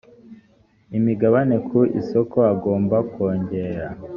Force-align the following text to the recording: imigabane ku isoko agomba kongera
imigabane 0.97 1.55
ku 1.67 1.79
isoko 2.01 2.37
agomba 2.53 2.97
kongera 3.13 3.87